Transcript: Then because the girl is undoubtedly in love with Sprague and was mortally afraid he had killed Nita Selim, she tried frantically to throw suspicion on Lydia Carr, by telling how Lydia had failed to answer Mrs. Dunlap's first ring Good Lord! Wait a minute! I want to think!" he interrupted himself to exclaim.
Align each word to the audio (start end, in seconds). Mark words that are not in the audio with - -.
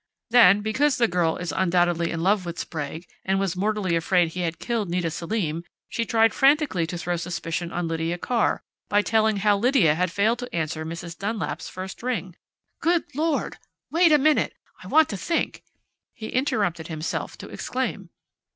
Then 0.31 0.61
because 0.61 0.97
the 0.97 1.07
girl 1.07 1.37
is 1.37 1.51
undoubtedly 1.55 2.09
in 2.09 2.23
love 2.23 2.43
with 2.43 2.57
Sprague 2.57 3.05
and 3.23 3.39
was 3.39 3.55
mortally 3.55 3.95
afraid 3.95 4.29
he 4.29 4.39
had 4.39 4.57
killed 4.57 4.89
Nita 4.89 5.11
Selim, 5.11 5.63
she 5.89 6.05
tried 6.05 6.33
frantically 6.33 6.87
to 6.87 6.97
throw 6.97 7.17
suspicion 7.17 7.71
on 7.71 7.87
Lydia 7.87 8.17
Carr, 8.17 8.63
by 8.89 9.03
telling 9.03 9.37
how 9.37 9.59
Lydia 9.59 9.93
had 9.93 10.11
failed 10.11 10.39
to 10.39 10.55
answer 10.55 10.83
Mrs. 10.87 11.15
Dunlap's 11.19 11.69
first 11.69 12.01
ring 12.01 12.35
Good 12.79 13.13
Lord! 13.13 13.59
Wait 13.91 14.11
a 14.11 14.17
minute! 14.17 14.53
I 14.81 14.87
want 14.87 15.07
to 15.09 15.17
think!" 15.17 15.61
he 16.15 16.29
interrupted 16.29 16.87
himself 16.87 17.37
to 17.37 17.49
exclaim. 17.49 18.09